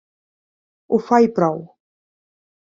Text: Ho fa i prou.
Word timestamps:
Ho 0.89 0.99
fa 1.11 1.21
i 1.27 1.31
prou. 1.37 1.63